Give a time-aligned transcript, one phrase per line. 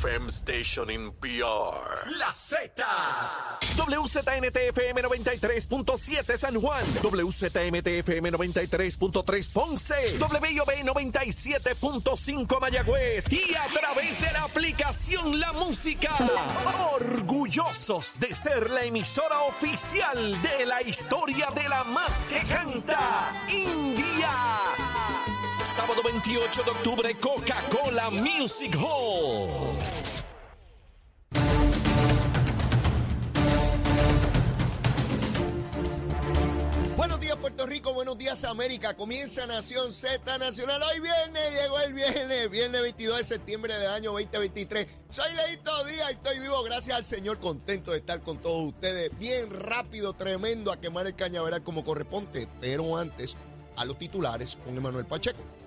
[0.00, 2.08] FM station in PR.
[2.16, 2.72] La Z.
[3.76, 6.82] WZNTFM 93.7 San Juan.
[7.02, 10.18] WZMTFM 93.3 Ponce.
[10.18, 13.30] WIOB 97.5 Mayagüez.
[13.30, 16.16] Y a través de la aplicación La Música.
[16.94, 23.44] Orgullosos de ser la emisora oficial de la historia de la más que canta.
[23.50, 24.79] India.
[25.74, 29.48] Sábado 28 de octubre, Coca-Cola Music Hall.
[36.96, 38.96] Buenos días Puerto Rico, buenos días América.
[38.96, 40.82] Comienza Nación Z Nacional.
[40.82, 44.86] Hoy viernes, llegó el viernes, viernes 22 de septiembre del año 2023.
[45.08, 49.16] Soy Leito Díaz y estoy vivo gracias al Señor, contento de estar con todos ustedes.
[49.20, 52.48] Bien rápido, tremendo, a quemar el cañaveral como corresponde.
[52.60, 53.36] Pero antes,
[53.76, 55.59] a los titulares con Emanuel Pacheco.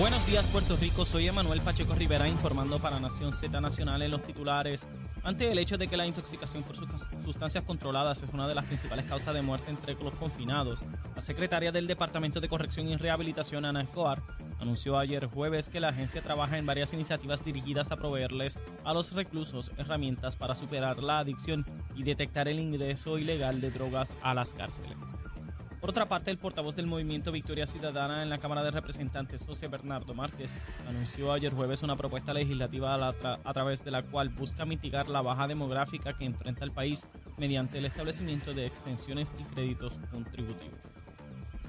[0.00, 4.22] Buenos días Puerto Rico, soy Emanuel Pacheco Rivera informando para Nación Z Nacional en los
[4.22, 4.88] titulares.
[5.22, 6.88] Ante el hecho de que la intoxicación por sus-
[7.22, 10.82] sustancias controladas es una de las principales causas de muerte entre los confinados,
[11.14, 14.22] la secretaria del Departamento de Corrección y Rehabilitación, Ana Escobar,
[14.58, 19.12] anunció ayer jueves que la agencia trabaja en varias iniciativas dirigidas a proveerles a los
[19.12, 24.54] reclusos herramientas para superar la adicción y detectar el ingreso ilegal de drogas a las
[24.54, 24.96] cárceles.
[25.80, 29.66] Por otra parte, el portavoz del movimiento Victoria Ciudadana en la Cámara de Representantes, José
[29.66, 30.54] Bernardo Márquez,
[30.86, 35.48] anunció ayer jueves una propuesta legislativa a, través de la cual busca mitigar la baja
[35.48, 37.06] demográfica que enfrenta el país
[37.38, 40.78] mediante el establecimiento de extensiones y créditos contributivos.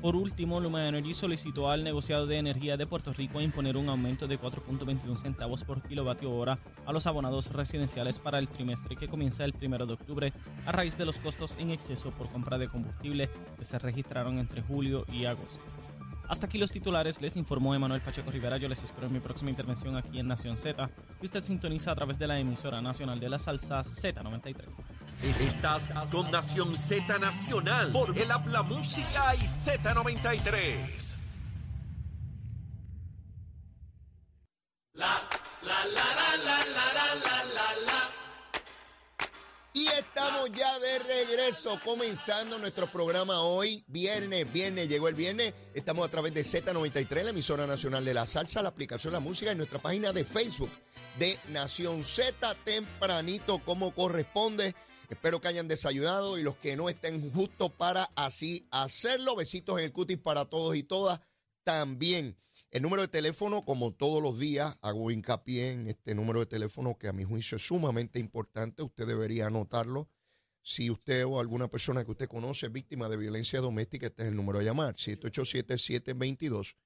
[0.02, 4.27] Por último, Luma Energy solicitó al negociado de energía de Puerto Rico imponer un aumento
[4.27, 6.57] de 4.21 centavos por kilovatio hora
[6.88, 10.33] a los abonados residenciales para el trimestre que comienza el 1 de octubre
[10.66, 13.29] a raíz de los costos en exceso por compra de combustible
[13.59, 15.61] que se registraron entre julio y agosto.
[16.27, 18.57] Hasta aquí los titulares, les informó Emanuel Pacheco Rivera.
[18.57, 21.95] Yo les espero en mi próxima intervención aquí en Nación Z, que usted sintoniza a
[21.95, 24.55] través de la emisora nacional de la salsa Z93.
[25.23, 31.17] Estás con Nación Z Nacional por el Habla Música y Z93.
[39.73, 46.07] Y estamos ya de regreso, comenzando nuestro programa hoy, viernes, viernes, llegó el viernes, estamos
[46.07, 49.55] a través de Z93, la emisora nacional de la salsa, la aplicación La Música y
[49.55, 50.71] nuestra página de Facebook
[51.17, 54.75] de Nación Z, tempranito como corresponde.
[55.11, 59.35] Espero que hayan desayunado y los que no estén justos para así hacerlo.
[59.35, 61.19] Besitos en el cutis para todos y todas
[61.66, 62.38] también.
[62.72, 66.97] El número de teléfono, como todos los días, hago hincapié en este número de teléfono
[66.97, 68.83] que a mi juicio es sumamente importante.
[68.83, 70.09] Usted debería anotarlo.
[70.63, 74.38] Si usted o alguna persona que usted conoce víctima de violencia doméstica, este es el
[74.38, 74.95] número a llamar.
[74.95, 76.77] 787-722.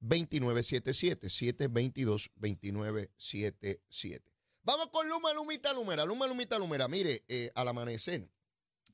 [0.00, 4.29] 2977 722 2977.
[4.62, 6.04] Vamos con Luma Lumita Lumera.
[6.04, 6.86] Luma Lumita Lumera.
[6.86, 8.28] Mire, eh, al amanecer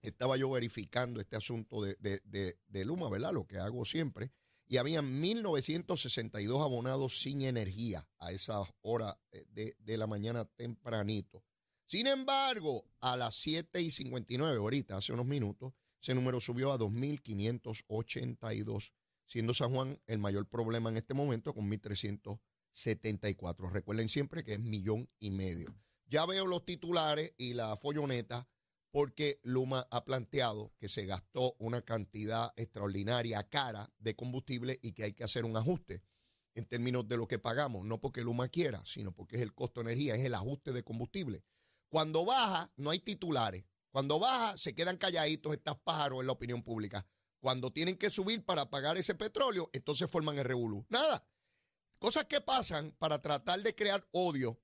[0.03, 3.33] estaba yo verificando este asunto de, Luma, ¿verdad?
[3.33, 4.31] Lo que hago siempre.
[4.69, 11.43] Y habían 1.962 abonados sin energía a esa hora eh, de, la mañana tempranito.
[11.87, 16.79] Sin embargo, a las 7 y 59, ahorita, hace unos minutos, ese número subió a
[16.79, 18.93] 2.582,
[19.27, 21.69] siendo San Juan el mayor problema en este momento con
[22.77, 23.71] 1.374.
[23.71, 25.75] Recuerden siempre que es millón y medio.
[26.07, 28.49] Ya veo los titulares y la folloneta
[28.93, 35.05] porque Luma ha planteado que se gastó una cantidad extraordinaria cara de combustible y que
[35.05, 36.03] hay que hacer un ajuste
[36.55, 39.83] en términos de lo que pagamos, no porque Luma quiera, sino porque es el costo
[39.83, 41.45] de energía, es el ajuste de combustible.
[41.91, 43.65] Cuando baja, no hay titulares.
[43.91, 47.07] Cuando baja, se quedan calladitos estas pájaros en la opinión pública.
[47.41, 50.87] Cuando tienen que subir para pagar ese petróleo, entonces forman el revolú.
[50.89, 51.27] Nada.
[51.99, 54.61] Cosas que pasan para tratar de crear odio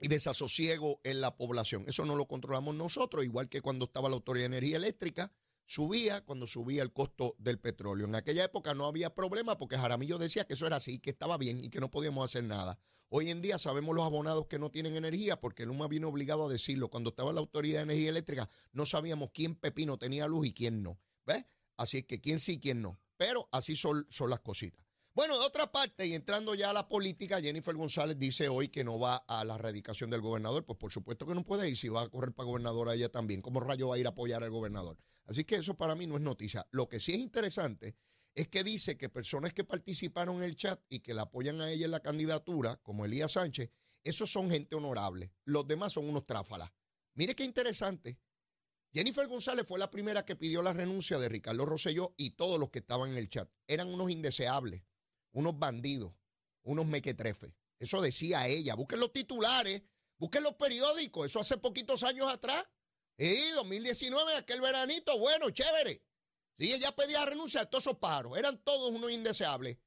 [0.00, 1.84] y desasosiego en la población.
[1.86, 5.32] Eso no lo controlamos nosotros, igual que cuando estaba la Autoridad de Energía Eléctrica,
[5.66, 8.06] subía cuando subía el costo del petróleo.
[8.06, 11.38] En aquella época no había problema porque Jaramillo decía que eso era así, que estaba
[11.38, 12.78] bien y que no podíamos hacer nada.
[13.08, 16.48] Hoy en día sabemos los abonados que no tienen energía porque Luma vino obligado a
[16.48, 16.90] decirlo.
[16.90, 20.82] Cuando estaba la Autoridad de Energía Eléctrica no sabíamos quién pepino tenía luz y quién
[20.82, 20.98] no.
[21.26, 21.44] ¿Ves?
[21.76, 23.00] Así que quién sí quién no.
[23.16, 24.84] Pero así son, son las cositas.
[25.12, 28.84] Bueno, de otra parte, y entrando ya a la política, Jennifer González dice hoy que
[28.84, 30.64] no va a la erradicación del gobernador.
[30.64, 33.42] Pues por supuesto que no puede ir si va a correr para gobernadora ella también.
[33.42, 34.98] ¿Cómo rayo va a ir a apoyar al gobernador?
[35.26, 36.66] Así que eso para mí no es noticia.
[36.70, 37.96] Lo que sí es interesante
[38.36, 41.70] es que dice que personas que participaron en el chat y que la apoyan a
[41.70, 43.70] ella en la candidatura, como Elías Sánchez,
[44.04, 45.32] esos son gente honorable.
[45.44, 46.70] Los demás son unos tráfalas.
[47.14, 48.20] Mire qué interesante.
[48.92, 52.70] Jennifer González fue la primera que pidió la renuncia de Ricardo Rosselló y todos los
[52.70, 53.48] que estaban en el chat.
[53.66, 54.82] Eran unos indeseables,
[55.32, 56.12] unos bandidos,
[56.62, 57.52] unos mequetrefes.
[57.78, 58.74] Eso decía ella.
[58.74, 59.82] Busquen los titulares,
[60.18, 61.26] busquen los periódicos.
[61.26, 62.64] Eso hace poquitos años atrás.
[63.16, 66.02] Y 2019, aquel veranito, bueno, chévere.
[66.58, 68.36] Sí, ella pedía renuncia a todos esos pájaros.
[68.36, 69.78] Eran todos unos indeseables.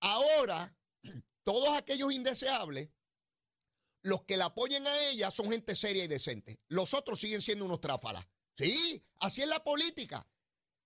[0.00, 0.76] Ahora,
[1.44, 2.90] todos aquellos indeseables,
[4.02, 6.60] los que la apoyen a ella son gente seria y decente.
[6.68, 8.26] Los otros siguen siendo unos tráfalas.
[8.56, 10.26] Sí, así es la política.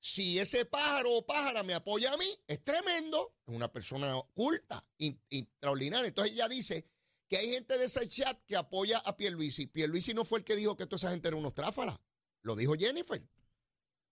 [0.04, 3.38] Si ese pájaro o pájara me apoya a mí, es tremendo.
[3.46, 4.86] Es una persona oculta,
[5.30, 6.08] extraordinaria.
[6.08, 6.86] Entonces ella dice
[7.26, 9.66] que hay gente de ese chat que apoya a Pierluisi.
[9.66, 11.98] Pierluisi no fue el que dijo que toda esa gente era unos tráfalas.
[12.42, 13.26] Lo dijo Jennifer.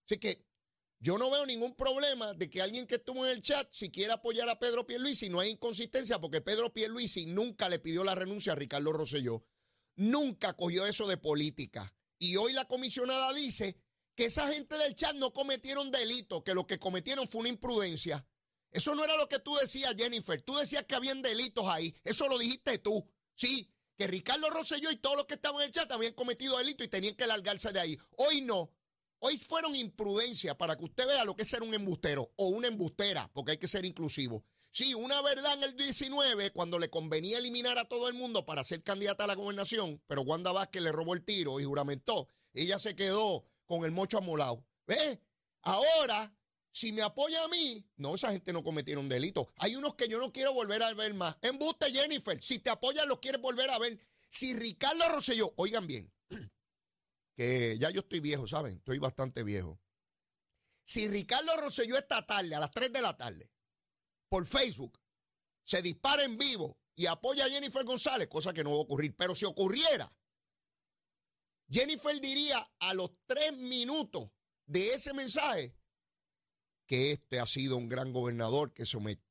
[0.07, 0.43] Así que
[0.99, 4.13] yo no veo ningún problema de que alguien que estuvo en el chat, si quiere
[4.13, 8.53] apoyar a Pedro Pierluisi, no hay inconsistencia porque Pedro Pierluisi nunca le pidió la renuncia
[8.53, 9.45] a Ricardo Rosselló.
[9.95, 11.95] Nunca cogió eso de política.
[12.17, 13.82] Y hoy la comisionada dice
[14.15, 18.25] que esa gente del chat no cometieron delito, que lo que cometieron fue una imprudencia.
[18.71, 20.41] Eso no era lo que tú decías, Jennifer.
[20.41, 21.95] Tú decías que habían delitos ahí.
[22.03, 23.07] Eso lo dijiste tú.
[23.35, 26.83] Sí, que Ricardo Rosselló y todos los que estaban en el chat habían cometido delito
[26.83, 27.97] y tenían que largarse de ahí.
[28.17, 28.71] Hoy no.
[29.19, 32.67] Hoy fueron imprudencia para que usted vea lo que es ser un embustero o una
[32.67, 34.43] embustera, porque hay que ser inclusivo.
[34.71, 38.63] Sí, una verdad en el 19, cuando le convenía eliminar a todo el mundo para
[38.63, 42.27] ser candidata a la gobernación, pero Wanda Vázquez le robó el tiro y juramentó.
[42.53, 43.45] Ella se quedó
[43.77, 44.65] con el mocho amolado.
[44.85, 45.19] ¿Ve?
[45.63, 46.31] Ahora,
[46.71, 49.51] si me apoya a mí, no, esa gente no cometieron delito.
[49.57, 51.37] Hay unos que yo no quiero volver a ver más.
[51.41, 52.41] Embuste, Jennifer.
[52.41, 53.99] Si te apoyan, los quieres volver a ver.
[54.29, 56.13] Si Ricardo Rosselló, oigan bien,
[57.35, 58.77] que ya yo estoy viejo, ¿saben?
[58.77, 59.79] Estoy bastante viejo.
[60.83, 63.49] Si Ricardo Rosselló esta tarde, a las 3 de la tarde,
[64.29, 64.99] por Facebook,
[65.63, 69.15] se dispara en vivo y apoya a Jennifer González, cosa que no va a ocurrir,
[69.15, 70.11] pero si ocurriera,
[71.73, 74.29] Jennifer diría a los tres minutos
[74.67, 75.75] de ese mensaje
[76.85, 78.83] que este ha sido un gran gobernador, que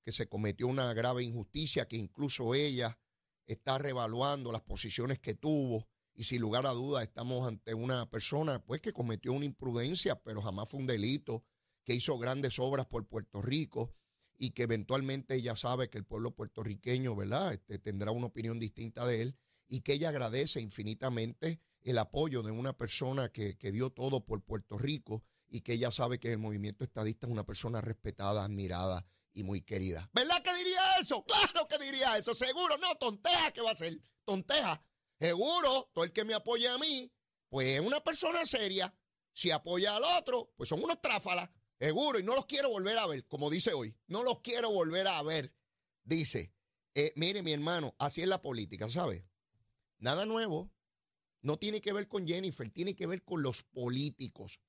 [0.03, 2.99] que se cometió una grave injusticia, que incluso ella
[3.47, 8.65] está revaluando las posiciones que tuvo y sin lugar a dudas estamos ante una persona
[8.65, 11.44] pues que cometió una imprudencia, pero jamás fue un delito,
[11.85, 13.94] que hizo grandes obras por Puerto Rico
[14.37, 17.53] y que eventualmente ella sabe que el pueblo puertorriqueño, ¿verdad?
[17.53, 19.37] Este, tendrá una opinión distinta de él
[19.69, 24.43] y que ella agradece infinitamente el apoyo de una persona que, que dio todo por
[24.43, 29.05] Puerto Rico y que ella sabe que el movimiento estadista es una persona respetada, admirada
[29.34, 30.11] y muy querida.
[30.12, 31.25] ¿Verdad que diría eso?
[31.25, 32.76] Claro que diría eso, seguro.
[32.79, 34.82] No, tonteja que va a ser, tonteja.
[35.19, 37.12] Seguro, todo el que me apoya a mí,
[37.49, 38.94] pues es una persona seria.
[39.34, 41.49] Si apoya al otro, pues son unos tráfalas.
[41.79, 43.96] Seguro, y no los quiero volver a ver, como dice hoy.
[44.06, 45.55] No los quiero volver a ver.
[46.05, 46.52] Dice,
[46.94, 49.26] eh, mire mi hermano, así es la política, ¿sabe?
[49.99, 50.70] Nada nuevo.
[51.43, 54.62] No tiene que ver con Jennifer, tiene que ver con los políticos.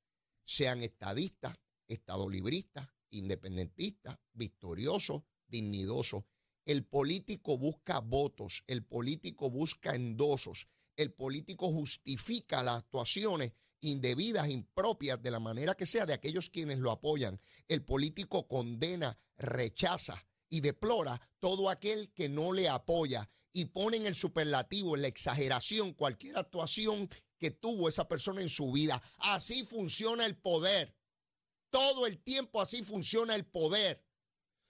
[0.44, 6.24] Sean estadistas, estadolibristas, independentistas, victoriosos, dignidosos.
[6.66, 15.22] El político busca votos, el político busca endosos, el político justifica las actuaciones indebidas, impropias,
[15.22, 17.40] de la manera que sea, de aquellos quienes lo apoyan.
[17.68, 24.06] El político condena, rechaza y deplora todo aquel que no le apoya y pone en
[24.06, 27.10] el superlativo, en la exageración, cualquier actuación
[27.40, 29.02] que tuvo esa persona en su vida.
[29.18, 30.96] Así funciona el poder.
[31.72, 34.06] Todo el tiempo así funciona el poder.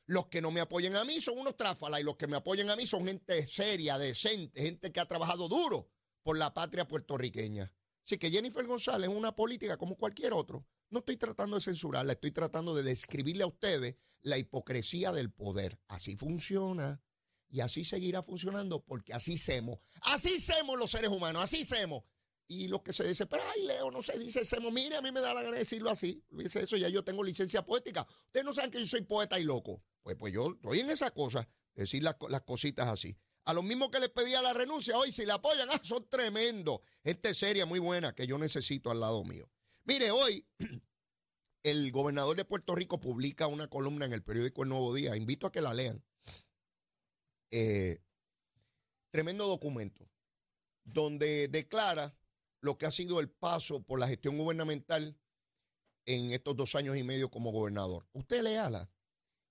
[0.05, 2.69] Los que no me apoyen a mí son unos tráfalas y los que me apoyen
[2.69, 5.89] a mí son gente seria, decente, gente que ha trabajado duro
[6.23, 7.73] por la patria puertorriqueña.
[8.05, 10.65] Así que Jennifer González es una política como cualquier otro.
[10.93, 15.79] No estoy tratando de censurarla, estoy tratando de describirle a ustedes la hipocresía del poder.
[15.87, 17.01] Así funciona
[17.49, 19.79] y así seguirá funcionando porque así semos.
[20.03, 22.03] Así semos los seres humanos, así semos.
[22.47, 24.71] Y los que se dicen, pero ay, Leo, no se dice semos.
[24.71, 26.23] Mire, a mí me da la gana de decirlo así.
[26.29, 28.05] Dice eso, ya yo tengo licencia poética.
[28.27, 29.81] Ustedes no saben que yo soy poeta y loco.
[30.03, 33.17] Pues, pues yo estoy en esa cosa, decir las, cositas así.
[33.45, 36.81] A los mismos que les pedía la renuncia, hoy si le apoyan, ah, son tremendos.
[37.03, 39.49] Gente seria, muy buena, que yo necesito al lado mío.
[39.85, 40.45] Mire, hoy
[41.63, 45.15] el gobernador de Puerto Rico publica una columna en el periódico El Nuevo Día.
[45.15, 46.03] Invito a que la lean.
[47.51, 48.01] Eh,
[49.11, 50.09] tremendo documento,
[50.83, 52.17] donde declara
[52.61, 55.19] lo que ha sido el paso por la gestión gubernamental
[56.05, 58.07] en estos dos años y medio como gobernador.
[58.13, 58.89] Usted léala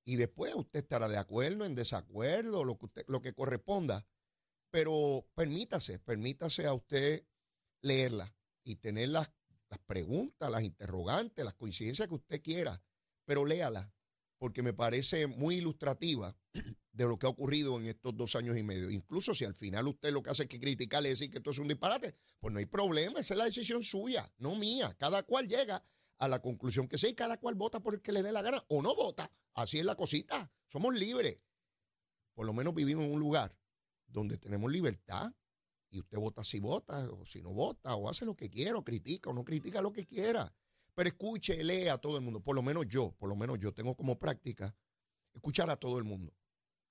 [0.05, 4.07] y después usted estará de acuerdo, en desacuerdo, lo que, corresponda.
[4.71, 7.27] Pero permítase, permítase a usted
[7.83, 8.35] leerla
[8.65, 9.31] y tener las,
[9.73, 12.83] las preguntas, las interrogantes, las coincidencias que usted quiera,
[13.25, 13.91] pero léala,
[14.37, 16.37] porque me parece muy ilustrativa
[16.93, 18.91] de lo que ha ocurrido en estos dos años y medio.
[18.91, 21.53] Incluso si al final usted lo que hace es que criticarle y decir que esto
[21.53, 24.95] es un disparate, pues no hay problema, esa es la decisión suya, no mía.
[24.99, 25.83] Cada cual llega
[26.19, 28.63] a la conclusión que sí, cada cual vota por el que le dé la gana
[28.69, 29.31] o no vota.
[29.55, 30.53] Así es la cosita.
[30.67, 31.47] Somos libres.
[32.35, 33.57] Por lo menos vivimos en un lugar
[34.07, 35.33] donde tenemos libertad.
[35.93, 38.83] Y usted vota si vota, o si no vota, o hace lo que quiera, o
[38.83, 40.53] critica, o no critica lo que quiera.
[40.95, 42.41] Pero escuche, lea a todo el mundo.
[42.41, 44.75] Por lo menos yo, por lo menos yo tengo como práctica
[45.35, 46.35] escuchar a todo el mundo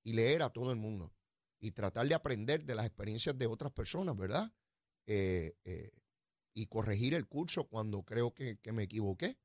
[0.03, 1.12] y leer a todo el mundo
[1.60, 4.51] y tratar de aprender de las experiencias de otras personas, ¿verdad?
[5.08, 5.91] Eh, eh,
[6.53, 9.39] y corregir el curso cuando creo que, que me equivoqué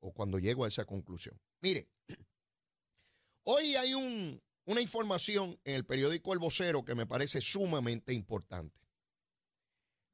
[0.00, 1.40] o cuando llego a esa conclusión.
[1.60, 1.88] Mire,
[3.44, 8.85] hoy hay un, una información en el periódico El Vocero que me parece sumamente importante.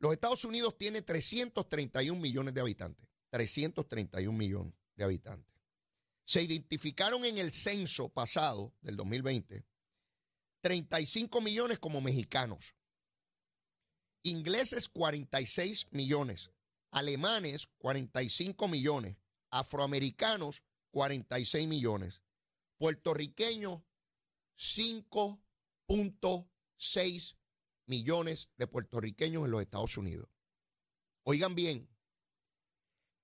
[0.03, 3.09] Los Estados Unidos tiene 331 millones de habitantes.
[3.31, 5.55] 331 millones de habitantes.
[6.25, 9.65] Se identificaron en el censo pasado del 2020
[10.61, 12.75] 35 millones como mexicanos.
[14.25, 16.51] Ingleses 46 millones.
[16.91, 19.17] Alemanes 45 millones.
[19.51, 22.23] Afroamericanos 46 millones.
[22.77, 23.83] Puertorriqueños
[24.59, 27.37] 5.6
[27.87, 30.29] millones de puertorriqueños en los Estados Unidos.
[31.25, 31.89] Oigan bien,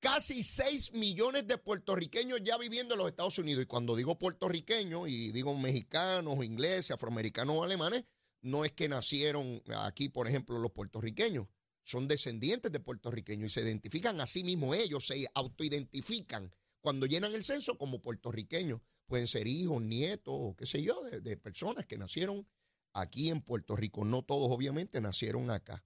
[0.00, 3.64] casi 6 millones de puertorriqueños ya viviendo en los Estados Unidos.
[3.64, 8.04] Y cuando digo puertorriqueños y digo mexicanos, ingleses, afroamericanos alemanes,
[8.40, 11.46] no es que nacieron aquí, por ejemplo, los puertorriqueños.
[11.82, 17.34] Son descendientes de puertorriqueños y se identifican a sí mismos ellos, se autoidentifican cuando llenan
[17.34, 18.80] el censo como puertorriqueños.
[19.06, 22.46] Pueden ser hijos, nietos, o qué sé yo, de personas que nacieron
[22.92, 24.04] aquí en Puerto Rico.
[24.04, 25.84] No todos, obviamente, nacieron acá.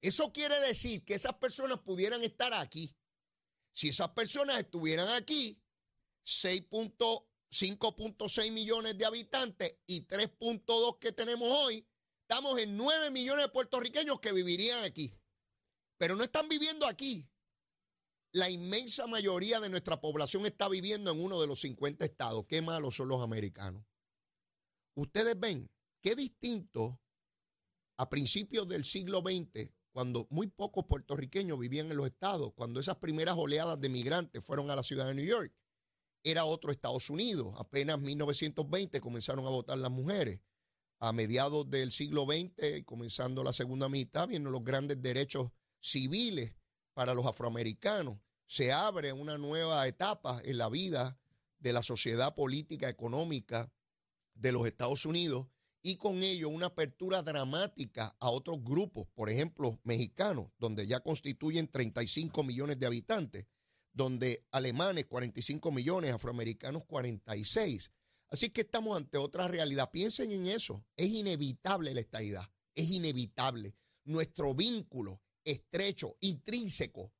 [0.00, 2.96] Eso quiere decir que esas personas pudieran estar aquí
[3.78, 5.62] si esas personas estuvieran aquí,
[6.24, 11.86] 5.6 millones de habitantes y 3.2 que tenemos hoy,
[12.22, 15.14] estamos en 9 millones de puertorriqueños que vivirían aquí.
[15.96, 17.30] Pero no están viviendo aquí.
[18.32, 22.46] La inmensa mayoría de nuestra población está viviendo en uno de los 50 estados.
[22.48, 23.84] Qué malos son los americanos.
[24.96, 27.00] Ustedes ven qué distinto
[27.96, 32.96] a principios del siglo XX cuando muy pocos puertorriqueños vivían en los estados, cuando esas
[32.96, 35.52] primeras oleadas de migrantes fueron a la ciudad de New York,
[36.22, 37.54] era otro Estados Unidos.
[37.58, 40.40] Apenas 1920 comenzaron a votar las mujeres.
[41.00, 45.50] A mediados del siglo XX, comenzando la segunda mitad, vienen los grandes derechos
[45.80, 46.54] civiles
[46.92, 48.18] para los afroamericanos.
[48.46, 51.18] Se abre una nueva etapa en la vida
[51.58, 53.72] de la sociedad política económica
[54.34, 55.46] de los Estados Unidos
[55.88, 61.66] y con ello una apertura dramática a otros grupos, por ejemplo, mexicanos, donde ya constituyen
[61.66, 63.46] 35 millones de habitantes,
[63.90, 67.90] donde alemanes 45 millones, afroamericanos 46.
[68.28, 69.90] Así que estamos ante otra realidad.
[69.90, 70.84] Piensen en eso.
[70.94, 72.50] Es inevitable la estadidad.
[72.74, 73.74] Es inevitable.
[74.04, 77.14] Nuestro vínculo estrecho, intrínseco,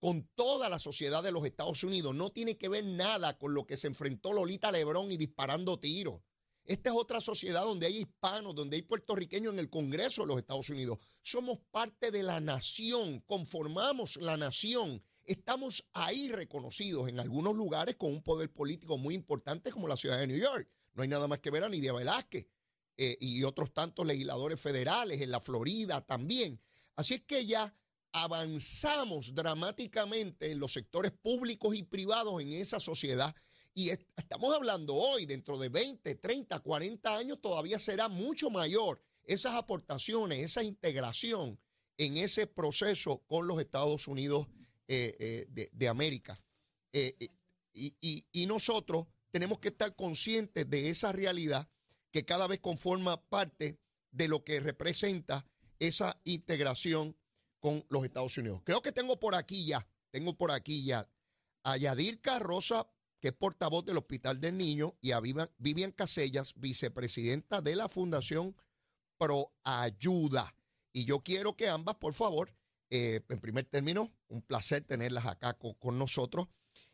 [0.00, 3.66] con toda la sociedad de los Estados Unidos no tiene que ver nada con lo
[3.66, 6.22] que se enfrentó Lolita Lebrón y disparando tiros.
[6.66, 10.38] Esta es otra sociedad donde hay hispanos, donde hay puertorriqueños en el Congreso de los
[10.38, 10.98] Estados Unidos.
[11.22, 15.00] Somos parte de la nación, conformamos la nación.
[15.24, 20.18] Estamos ahí reconocidos en algunos lugares con un poder político muy importante como la ciudad
[20.18, 20.68] de New York.
[20.94, 22.48] No hay nada más que ver a Nidia Velázquez
[22.96, 26.60] eh, y otros tantos legisladores federales en la Florida también.
[26.96, 27.72] Así es que ya
[28.10, 33.36] avanzamos dramáticamente en los sectores públicos y privados en esa sociedad
[33.78, 39.54] y estamos hablando hoy, dentro de 20, 30, 40 años, todavía será mucho mayor esas
[39.54, 41.60] aportaciones, esa integración
[41.98, 44.46] en ese proceso con los Estados Unidos
[44.88, 46.42] eh, eh, de, América.
[46.94, 47.18] Eh,
[47.74, 51.68] y, nosotros tenemos que estar conscientes de esa realidad
[52.12, 53.78] que cada vez conforma parte
[54.10, 55.46] de lo que representa
[55.78, 57.14] esa integración
[57.60, 58.62] con los Estados Unidos.
[58.64, 61.06] Creo que tengo por aquí ya, tengo por aquí ya
[61.62, 62.88] a Yadirka Rosa
[63.20, 68.56] que es portavoz del Hospital del Niño, y a Vivian Casellas, vicepresidenta de la Fundación
[69.18, 70.54] Pro Ayuda.
[70.92, 72.54] Y yo quiero que ambas, por favor,
[72.90, 76.48] eh, en primer término, un placer tenerlas acá con, nosotros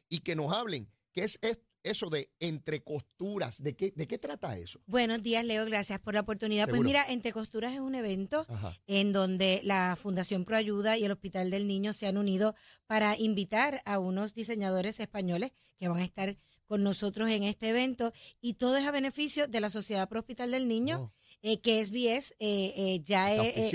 [0.08, 4.18] y que nos hablen qué es esto eso de entre costuras, ¿de qué, ¿de qué
[4.18, 4.80] trata eso?
[4.86, 6.68] Buenos días, Leo, gracias por la oportunidad.
[6.68, 8.46] Pues mira, Entre Costuras es un evento
[8.86, 12.54] en donde la Fundación Proayuda y el Hospital del Niño se han unido
[12.86, 16.36] para invitar a unos diseñadores españoles que van a estar
[16.66, 20.52] con nosotros en este evento y todo es a beneficio de la Sociedad Pro Hospital
[20.52, 21.00] del Niño.
[21.02, 23.74] Oh eh, que SBS eh, eh, ya es,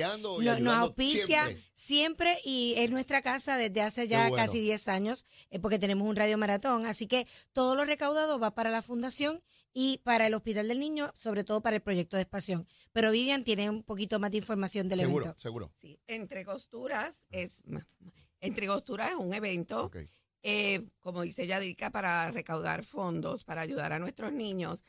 [0.62, 2.38] nos auspicia siempre.
[2.46, 5.26] y es nuestra casa desde hace ya casi 10 años,
[5.62, 6.86] porque tenemos un radio maratón.
[6.86, 9.44] Así que todo lo recaudado va para la fundación
[9.74, 12.66] y para el Hospital del Niño, sobre todo para el proyecto de expansión.
[12.94, 15.42] Pero Vivian tiene un poquito más de información del seguro, evento.
[15.42, 17.64] Seguro, Sí, Entre Costuras es
[18.40, 19.92] Entre Costuras es un evento,
[21.02, 24.86] como dice Yadika, para recaudar fondos, para ayudar a nuestros niños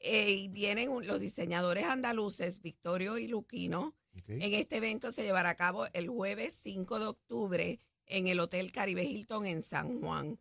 [0.00, 3.94] Eh, y vienen un- los diseñadores andaluces, Victorio y Luquino.
[4.26, 8.72] En este evento se llevará a cabo el jueves 5 de octubre en el Hotel
[8.72, 10.38] Caribe Hilton en San Juan.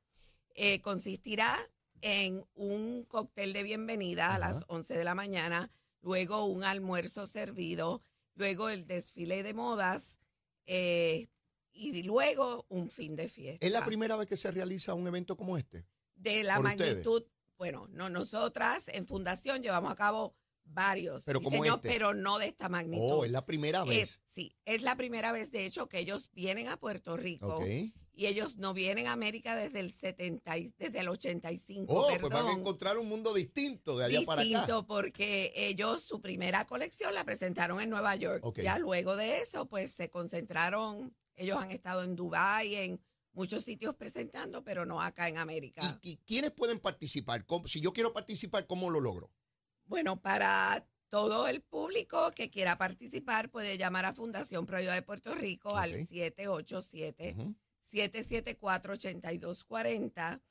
[0.55, 1.55] Eh, consistirá
[2.01, 4.65] en un cóctel de bienvenida a las Ajá.
[4.69, 8.01] 11 de la mañana, luego un almuerzo servido,
[8.35, 10.19] luego el desfile de modas
[10.65, 11.27] eh,
[11.73, 13.65] y luego un fin de fiesta.
[13.65, 15.85] ¿Es la primera vez que se realiza un evento como este?
[16.15, 17.03] de la ustedes?
[17.59, 21.89] Bueno, no nosotras en Fundación llevamos a cabo varios Pero como este.
[21.89, 23.11] pero no de esta magnitud.
[23.11, 24.01] Oh, es la primera vez.
[24.01, 27.59] Es- sí, es la primera vez, de hecho, que ellos vienen a Puerto Rico
[28.13, 32.21] y ellos no vienen a América desde el 70, y- desde el 85, Oh, pues
[32.21, 32.59] van a perdón.
[32.59, 34.47] encontrar un mundo distinto de allá para acá.
[34.47, 38.45] Distinto porque ellos su primera colección la presentaron en Nueva York.
[38.45, 38.59] Ok.
[38.61, 43.01] Ya luego de eso, pues se concentraron, ellos han estado en Dubái, en
[43.39, 45.81] muchos sitios presentando, pero no acá en América.
[46.03, 47.45] ¿Y, y quiénes pueden participar?
[47.45, 49.31] ¿Cómo- si yo quiero participar, ¿cómo lo logro?
[49.85, 55.01] Bueno, para todo el público que quiera participar puede llamar a Fundación Pro Ayuda de
[55.03, 56.07] Puerto Rico al Ok.
[56.09, 57.55] 787 Ujú.
[57.91, 60.41] 774-8240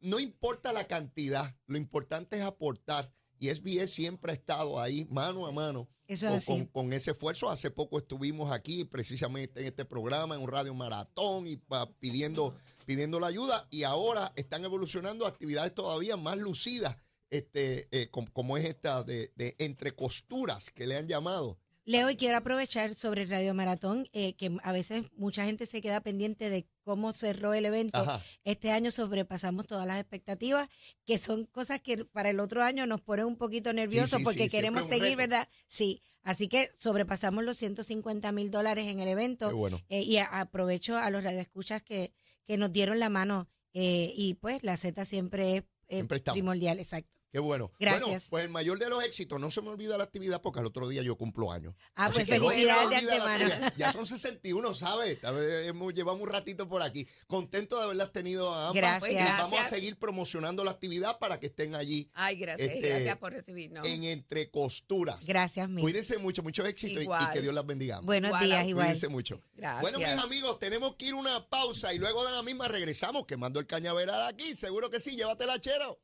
[0.00, 3.10] No importa la cantidad, lo importante es aportar.
[3.44, 6.68] Y SBS siempre ha estado ahí, mano a mano, Eso es con, así.
[6.72, 7.50] con- ese esfuerzo.
[7.50, 12.54] Hace poco estuvimos aquí precisamente en este programa, en un radio maratón, y pa- pidiendo,
[12.86, 13.68] pidiendo la ayuda.
[13.70, 16.96] Y ahora están evolucionando actividades todavía más lucidas,
[17.30, 21.58] este, eh, com- como, es esta de, de entre costuras que le han llamado.
[21.86, 26.00] Leo, y quiero aprovechar sobre Radio Maratón, eh, que a veces mucha gente se queda
[26.00, 27.98] pendiente de cómo cerró el evento.
[27.98, 28.22] Ajá.
[28.44, 30.68] Este año sobrepasamos todas las expectativas,
[31.04, 34.44] que son cosas que para el otro año nos ponen un poquito nerviosos sí, porque
[34.44, 35.16] sí, queremos seguir.
[35.16, 35.48] ¿verdad?
[35.66, 39.48] Sí, así que sobrepasamos los 150 mil dólares en el evento.
[39.48, 39.80] Qué bueno.
[39.88, 42.12] Eh, y a- aprovecho a los radioescuchas que,
[42.44, 47.16] que nos dieron la mano eh, y pues la Z siempre es eh, primordial, exacto.
[47.34, 47.72] Qué bueno.
[47.80, 48.04] Gracias.
[48.06, 50.66] Bueno, pues el mayor de los éxitos, no se me olvida la actividad porque al
[50.66, 51.74] otro día yo cumplo años.
[51.96, 53.72] Ah, Así pues que no felicidades de antemano.
[53.76, 55.18] Ya son 61, ¿sabes?
[55.66, 57.08] Hemos- Llevamos un ratito por aquí.
[57.26, 58.74] Contento de haberlas tenido a ambas.
[58.76, 59.10] Gracias.
[59.10, 59.68] Y Vamos a Gracias.
[59.68, 63.84] seguir promocionando la actividad para que estén allí Ay, gracias, Este, gracias por recibirnos.
[63.88, 65.26] en Entre Costuras.
[65.26, 65.82] Gracias, mi.
[65.82, 67.98] Cuídense mucho, mucho éxito y- que Dios las bendiga.
[67.98, 68.84] Buenos Igual, días, igual.
[68.86, 69.40] Cuídense mucho.
[69.56, 69.82] Gracias.
[69.82, 73.26] Bueno, mis amigos, tenemos que ir a una pausa y luego de la misma regresamos
[73.26, 74.54] quemando el cañaveral aquí.
[74.54, 75.98] Seguro que sí, llévatela, chero.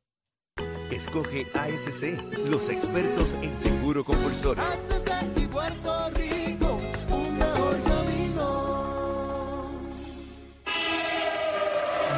[0.91, 4.61] Escoge ASC, los expertos en seguro compulsorio.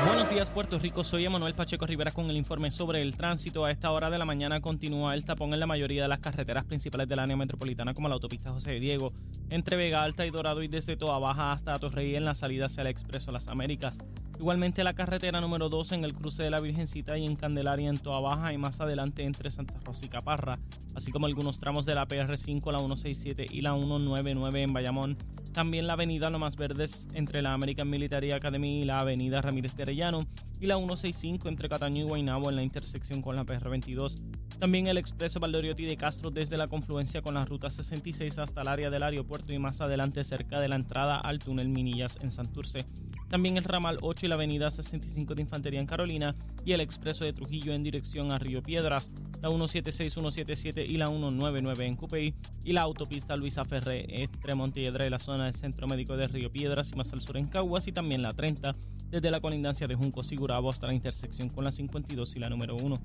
[0.07, 1.03] Buenos días, Puerto Rico.
[1.03, 3.63] Soy Emanuel Pacheco Rivera con el informe sobre el tránsito.
[3.63, 6.63] A esta hora de la mañana continúa el tapón en la mayoría de las carreteras
[6.63, 9.13] principales del área metropolitana, como la autopista José Diego,
[9.51, 12.81] entre Vega Alta y Dorado y desde Toa Baja hasta Torrey en la salida hacia
[12.81, 13.99] el Expreso Las Américas.
[14.43, 17.97] Igualmente la carretera número 2 en el cruce de la Virgencita y en Candelaria en
[17.97, 20.59] Toa Baja y más adelante entre Santa Rosa y Caparra,
[20.95, 25.17] así como algunos tramos de la PR5, la 167 y la 199 en Bayamón.
[25.53, 29.83] También la avenida Lomas Verdes entre la American Military Academy y la avenida Ramírez de
[29.83, 30.27] Arellano.
[30.63, 34.21] Y la 165 entre Cataño y Guaynabo en la intersección con la PR22.
[34.59, 38.69] También el expreso Valdoriotti de Castro desde la confluencia con la ruta 66 hasta el
[38.69, 42.85] área del aeropuerto y más adelante cerca de la entrada al túnel Minillas en Santurce.
[43.29, 47.25] También el ramal 8 y la avenida 65 de Infantería en Carolina y el expreso
[47.25, 52.35] de Trujillo en dirección a Río Piedras, la 176, 177 y la 199 en Cupey
[52.63, 56.51] y la autopista Luisa Ferré entre Montiedra y la zona del Centro Médico de Río
[56.51, 58.75] Piedras y más al sur en Caguas y también la 30
[59.09, 60.23] desde la colindancia de Junco
[60.53, 62.99] Sigurabo hasta la intersección con la 52 y la número 1.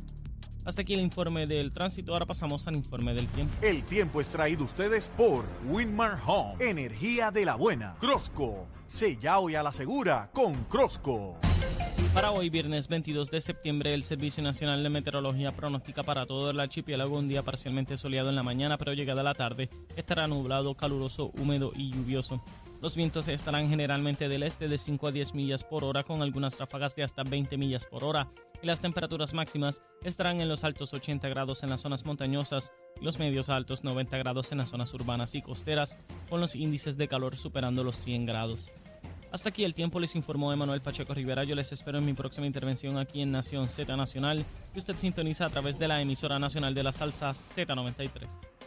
[0.67, 3.55] Hasta aquí el informe del tránsito, ahora pasamos al informe del tiempo.
[3.63, 7.97] El tiempo es traído ustedes por Winmar Home, energía de la buena.
[8.01, 11.39] Crosco, sella hoy a la segura con Crosco.
[12.13, 16.61] Para hoy, viernes 22 de septiembre, el Servicio Nacional de Meteorología pronostica para todo el
[16.61, 21.33] archipiélago un día parcialmente soleado en la mañana, pero llegada la tarde estará nublado, caluroso,
[21.39, 22.43] húmedo y lluvioso.
[22.81, 26.59] Los vientos estarán generalmente del este de 5 a 10 millas por hora con algunas
[26.61, 28.29] ráfagas de hasta 20 millas por hora
[28.63, 33.05] y las temperaturas máximas estarán en los altos 80 grados en las zonas montañosas y
[33.05, 35.99] los medios altos 90 grados en las zonas urbanas y costeras
[36.31, 38.71] con los índices de calor superando los 100 grados.
[39.33, 41.45] Hasta aquí el tiempo les informó Emanuel Pacheco Rivera.
[41.45, 45.47] Yo les espero en mi próxima intervención aquí en Nación Z Nacional, que usted sintoniza
[45.47, 48.58] a través de la emisora nacional de la salsa Z93.